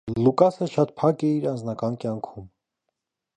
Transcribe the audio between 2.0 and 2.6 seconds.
կյանքում։